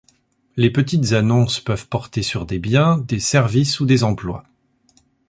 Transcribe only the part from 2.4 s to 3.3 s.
des biens, des